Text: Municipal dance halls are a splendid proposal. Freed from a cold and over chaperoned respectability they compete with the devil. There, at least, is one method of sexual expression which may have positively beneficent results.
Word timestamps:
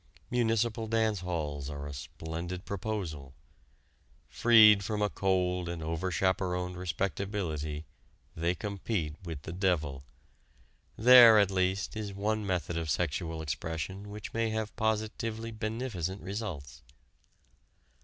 Municipal 0.31 0.87
dance 0.87 1.19
halls 1.19 1.69
are 1.69 1.85
a 1.85 1.93
splendid 1.93 2.65
proposal. 2.65 3.35
Freed 4.29 4.83
from 4.83 4.99
a 4.99 5.11
cold 5.11 5.69
and 5.69 5.83
over 5.83 6.09
chaperoned 6.09 6.75
respectability 6.75 7.85
they 8.35 8.55
compete 8.55 9.13
with 9.23 9.43
the 9.43 9.53
devil. 9.53 10.03
There, 10.97 11.37
at 11.37 11.51
least, 11.51 11.95
is 11.95 12.15
one 12.15 12.47
method 12.47 12.77
of 12.79 12.89
sexual 12.89 13.43
expression 13.43 14.09
which 14.09 14.33
may 14.33 14.49
have 14.49 14.75
positively 14.75 15.51
beneficent 15.51 16.23
results. 16.23 16.81